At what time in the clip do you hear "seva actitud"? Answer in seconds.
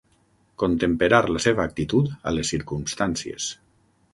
1.45-2.09